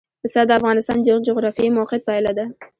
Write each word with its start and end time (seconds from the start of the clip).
پسه 0.23 0.41
د 0.47 0.51
افغانستان 0.59 0.97
د 1.01 1.07
جغرافیایي 1.27 1.75
موقیعت 1.77 2.01
پایله 2.07 2.31
ده. 2.37 2.45